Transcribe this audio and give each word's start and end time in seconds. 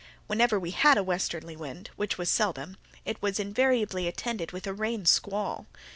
Whenever 0.25 0.59
we 0.59 0.71
had 0.71 0.97
a 0.97 1.03
westerly 1.03 1.55
wind, 1.55 1.91
which 1.95 2.17
was 2.17 2.27
seldom, 2.27 2.75
it 3.05 3.21
was 3.21 3.39
invariably 3.39 4.07
attended 4.07 4.51
with 4.51 4.65
a 4.65 4.73
rain 4.73 5.05
squall. 5.05 5.67